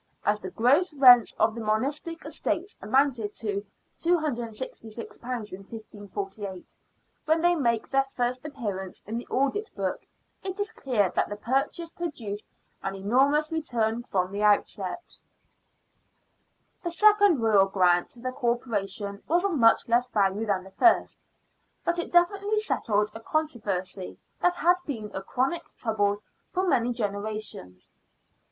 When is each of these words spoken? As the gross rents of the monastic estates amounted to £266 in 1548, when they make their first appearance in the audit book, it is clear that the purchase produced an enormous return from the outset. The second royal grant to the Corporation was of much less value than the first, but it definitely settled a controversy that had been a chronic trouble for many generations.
As 0.25 0.39
the 0.39 0.49
gross 0.49 0.95
rents 0.95 1.35
of 1.37 1.53
the 1.53 1.61
monastic 1.61 2.25
estates 2.25 2.75
amounted 2.81 3.35
to 3.35 3.63
£266 3.99 4.97
in 5.53 5.59
1548, 5.59 6.73
when 7.25 7.39
they 7.41 7.53
make 7.53 7.87
their 7.87 8.05
first 8.11 8.43
appearance 8.43 9.03
in 9.05 9.19
the 9.19 9.27
audit 9.27 9.69
book, 9.75 10.01
it 10.41 10.59
is 10.59 10.71
clear 10.71 11.11
that 11.11 11.29
the 11.29 11.35
purchase 11.35 11.91
produced 11.91 12.45
an 12.81 12.95
enormous 12.95 13.51
return 13.51 14.01
from 14.01 14.31
the 14.31 14.41
outset. 14.41 15.17
The 16.81 16.89
second 16.89 17.39
royal 17.39 17.67
grant 17.67 18.09
to 18.09 18.21
the 18.21 18.31
Corporation 18.31 19.21
was 19.27 19.45
of 19.45 19.51
much 19.51 19.87
less 19.87 20.09
value 20.09 20.47
than 20.47 20.63
the 20.63 20.71
first, 20.71 21.23
but 21.85 21.99
it 21.99 22.11
definitely 22.11 22.57
settled 22.57 23.11
a 23.13 23.19
controversy 23.19 24.17
that 24.41 24.55
had 24.55 24.77
been 24.87 25.11
a 25.13 25.21
chronic 25.21 25.61
trouble 25.77 26.23
for 26.51 26.67
many 26.67 26.91
generations. 26.91 27.91